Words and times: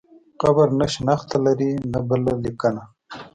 قبر 0.41 0.67
نه 0.79 0.87
شنخته 0.93 1.37
لري 1.45 1.71
نه 1.91 1.99
بله 2.07 2.33
لیکنه. 2.43 2.83